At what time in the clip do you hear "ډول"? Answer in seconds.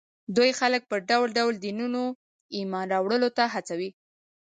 1.09-1.29, 1.37-1.53